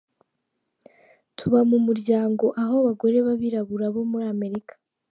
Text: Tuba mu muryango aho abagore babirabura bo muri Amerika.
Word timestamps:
Tuba 1.37 1.59
mu 1.69 1.77
muryango 1.85 2.45
aho 2.61 2.73
abagore 2.81 3.17
babirabura 3.27 3.85
bo 3.93 4.01
muri 4.11 4.25
Amerika. 4.35 4.73